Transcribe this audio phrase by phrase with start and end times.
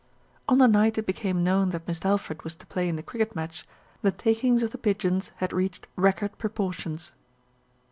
[0.49, 3.35] On the night it became known that Mist' Alfred was to play in the cricket
[3.35, 3.67] match,
[4.01, 7.13] the takings of The Pigeons had reached record proportions.